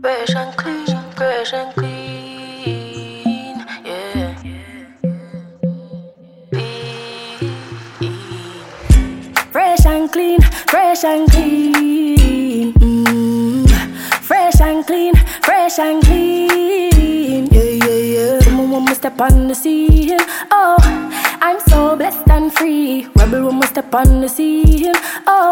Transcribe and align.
Fresh 0.00 0.34
and 0.34 0.56
clean, 0.56 0.86
fresh 1.14 1.52
and 1.52 1.74
clean, 1.74 3.56
yeah. 3.84 4.34
Fresh 9.52 9.84
and 9.84 10.10
clean, 10.10 10.40
fresh 10.40 11.04
and 11.04 11.30
clean. 11.30 12.72
Mm. 12.72 13.68
Fresh 14.22 14.60
and 14.62 14.86
clean, 14.86 15.14
fresh 15.42 15.78
and 15.78 16.02
clean. 16.02 17.46
Yeah, 17.52 17.62
yeah, 17.62 18.00
yeah. 18.16 18.40
Someone 18.40 18.70
want 18.70 18.88
me 18.88 18.94
step 18.94 19.20
on 19.20 19.48
the 19.48 19.54
scene. 19.54 20.16
Oh, 20.50 20.78
I'm 21.42 21.60
so 21.68 21.94
blessed 21.96 22.26
and 22.30 22.50
free. 22.50 23.06
Rebel 23.16 23.48
when 23.48 23.60
we 23.60 23.66
step 23.66 23.94
on 23.94 24.22
the 24.22 24.28
scene. 24.28 24.94
Oh, 25.26 25.50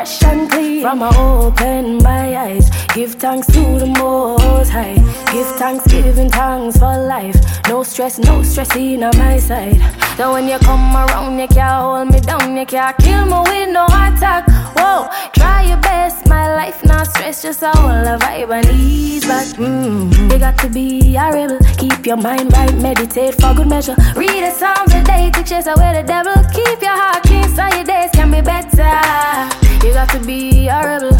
fresh 0.00 0.22
and 0.24 0.50
clean. 0.50 0.80
From 0.82 1.02
I 1.02 1.10
open 1.18 1.98
my 1.98 2.36
eyes, 2.36 2.70
give 2.94 3.14
thanks 3.14 3.46
to 3.48 3.60
the 3.78 3.86
Most 3.86 4.70
High. 4.70 4.94
Give 5.32 5.46
thanks, 5.58 5.86
giving 5.86 6.30
thanks 6.30 6.78
for 6.78 6.96
life. 7.14 7.36
No 7.68 7.82
stress, 7.82 8.18
no 8.18 8.42
stress 8.42 8.74
in 8.76 9.02
on 9.02 9.16
my 9.18 9.38
side. 9.38 9.80
So 10.16 10.32
when 10.32 10.48
you 10.48 10.58
come 10.58 10.96
around, 10.96 11.38
you 11.38 11.48
can't 11.48 11.82
hold 11.82 12.08
me 12.12 12.20
down, 12.20 12.56
you 12.56 12.66
can't 12.66 12.96
kill 12.98 13.26
me 13.26 13.38
with 13.50 13.68
no 13.72 13.84
attack. 13.84 14.44
Whoa, 14.76 15.08
try 15.34 15.64
your 15.68 15.78
best, 15.78 16.26
my 16.26 16.54
life 16.54 16.82
not 16.84 17.06
stress, 17.06 17.42
just 17.42 17.62
a 17.62 17.70
whole 17.70 18.18
vibe 18.22 18.50
and 18.50 18.66
ease 18.80 19.26
back. 19.26 19.46
Mm, 19.56 20.32
you 20.32 20.38
got 20.38 20.56
to 20.58 20.68
be 20.68 21.16
a 21.16 21.30
rebel, 21.30 21.58
keep 21.76 22.06
your 22.06 22.16
mind 22.16 22.52
right, 22.54 22.74
meditate 22.76 23.34
for 23.34 23.54
good 23.54 23.68
measure. 23.68 23.96
Read 24.16 24.42
the 24.44 24.50
Psalms 24.50 24.94
a 24.94 25.02
day 25.04 25.30
to 25.30 25.42
chase 25.44 25.66
away 25.66 25.92
the 26.00 26.04
devil. 26.06 26.34
Keep 26.54 26.80
your 26.80 26.96
heart 27.02 27.22
clean 27.24 27.48
so 27.54 27.66
your 27.76 27.84
days 27.84 28.10
can 28.14 28.30
be 28.30 28.40
better. 28.40 29.69
You 29.82 29.94
got 29.94 30.10
to 30.10 30.20
be 30.20 30.68
a 30.68 30.78
rebel. 30.82 31.16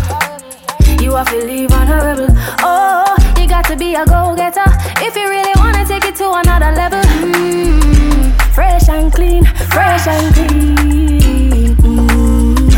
You 1.01 1.15
have 1.17 1.29
to 1.31 1.37
live 1.45 1.73
on 1.73 1.89
a 1.89 1.97
rebel. 2.05 2.29
Oh, 2.61 3.17
you 3.39 3.49
got 3.49 3.65
to 3.67 3.77
be 3.77 3.95
a 3.95 4.05
go-getter 4.05 4.69
if 5.01 5.17
you 5.17 5.29
really 5.29 5.52
wanna 5.57 5.85
take 5.87 6.05
it 6.05 6.15
to 6.17 6.30
another 6.30 6.73
level. 6.77 7.01
Mm, 7.01 8.33
fresh 8.52 8.89
and 8.91 9.11
clean, 9.13 9.45
fresh 9.73 10.07
and 10.07 10.35
clean. 10.35 11.77
Mm, 11.77 12.73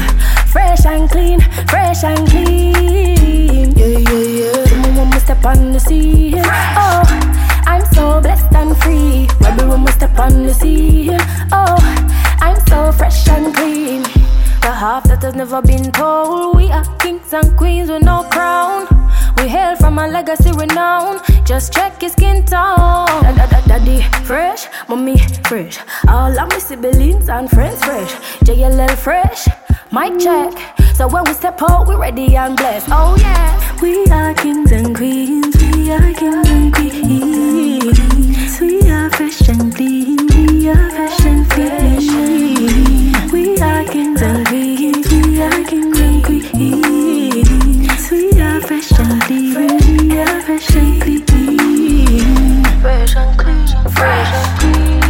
fresh 0.47 0.87
and 0.87 1.11
clean, 1.11 1.41
fresh 1.67 2.05
and 2.05 2.29
clean. 2.31 3.73
Yeah, 3.77 3.87
yeah, 3.87 4.19
yeah. 4.39 4.97
Want 4.97 5.15
me 5.15 5.19
step 5.19 5.45
on 5.45 5.73
the 5.73 5.81
scene. 5.81 6.43
Oh, 6.79 7.03
I'm 7.67 7.85
so 7.93 8.21
blessed 8.21 8.55
and 8.55 8.77
free. 8.79 9.27
Rebel 9.41 9.71
when 9.71 9.85
we 9.85 9.91
step 9.91 10.17
on 10.17 10.47
the 10.47 10.55
scene. 10.55 11.19
Oh, 11.51 11.82
never 15.43 15.61
been 15.63 15.91
told. 15.91 16.57
We 16.57 16.71
are 16.71 16.85
kings 16.99 17.33
and 17.33 17.57
queens 17.59 17.91
with 17.91 18.05
no 18.05 18.23
crown. 18.31 18.87
We 19.39 19.49
hail 19.49 19.75
from 19.75 19.99
a 19.99 20.07
legacy 20.07 20.53
renown. 20.53 21.19
Just 21.45 21.73
check 21.73 22.01
his 22.01 22.13
skin 22.13 22.45
tone. 22.45 23.11
Da, 23.25 23.33
da, 23.35 23.47
da, 23.47 23.61
daddy 23.67 24.03
fresh, 24.25 24.69
mommy 24.89 25.19
fresh. 25.49 25.79
All 26.07 26.39
of 26.39 26.49
my 26.49 26.59
siblings 26.59 27.29
and 27.29 27.51
friends 27.51 27.83
fresh. 27.83 28.13
JLL 28.47 28.95
fresh, 28.97 29.49
mic 29.91 30.21
check. 30.21 30.53
So 30.95 31.09
when 31.09 31.25
we 31.25 31.33
step 31.33 31.61
out, 31.69 31.89
we're 31.89 31.99
ready 31.99 32.37
and 32.37 32.57
blessed. 32.57 32.87
Oh 32.93 33.17
yeah, 33.19 33.81
we 33.83 34.05
are 34.13 34.35
kings 34.35 34.71
and 34.71 34.95
queens. 34.95 35.57
We 35.61 35.91
are 35.91 36.13
kings 36.15 36.49
and 36.49 36.73
queens. 36.73 37.62
Clean. 50.23 51.03
Fresh 52.81 53.17
and 53.17 53.39
clean, 53.39 53.67
fresh 53.91 54.33
and 54.35 54.59
clean, 54.59 55.01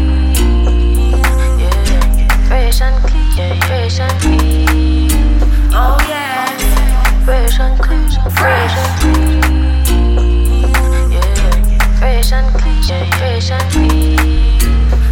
yeah. 1.58 2.48
Fresh 2.48 2.80
and 2.80 2.98
clean, 3.04 3.60
fresh 3.62 4.00
and 4.00 4.20
clean. 4.20 5.10
Oh 5.72 5.96
yeah. 6.08 6.46
Fresh 7.24 7.60
and 7.60 7.78
clean, 7.80 8.10
fresh 8.30 8.76
and 8.76 8.92
clean, 9.00 9.42
yeah. 11.12 11.98
Fresh 11.98 12.32
and 12.32 12.48
clean, 12.54 12.82
fresh 13.12 13.50
and 13.50 13.70
clean. 13.72 14.58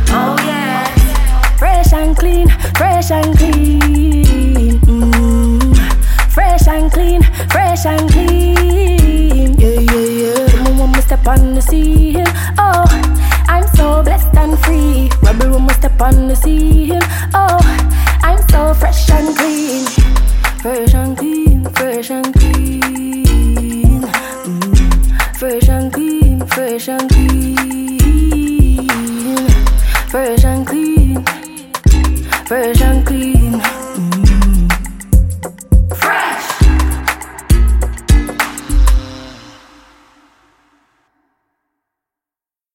Oh 0.09 0.37
yeah. 0.47 0.85
Fresh 1.59 1.93
and 1.93 2.17
clean, 2.17 2.49
fresh 2.77 3.11
and 3.11 3.37
clean. 3.37 3.70
seal. 11.71 12.27
Oh, 12.59 12.85
I'm 13.49 13.67
so 13.77 14.03
blessed 14.03 14.35
and 14.37 14.59
free. 14.65 15.09
Rebel 15.23 15.51
woman 15.51 15.75
step 15.77 16.01
on 16.03 16.27
the 16.27 16.35
seal. 16.35 16.99
Oh, 17.33 17.61
I'm 18.23 18.39
so 18.51 18.75
fresh 18.75 19.09
and 19.11 19.37
clean. 19.37 19.87
Fresh 20.63 20.95
and 20.95 21.17
clean, 21.17 21.65
fresh 21.71 22.11
and 22.11 22.35
clean. 22.35 24.03
Mm. 24.03 25.37
Fresh 25.39 25.69
and 25.69 25.93
clean, 25.93 26.47
fresh 26.47 26.89
and 26.89 27.09
clean. 27.09 28.49
Fresh 30.09 30.45
and 30.45 30.67
clean, 30.67 31.25
fresh 32.47 32.81
and 32.83 33.07
clean. 33.07 33.80